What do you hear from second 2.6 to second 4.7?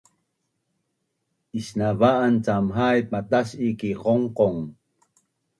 haip matas’i ki qongqong